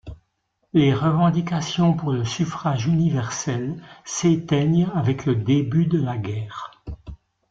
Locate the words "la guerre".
6.01-6.71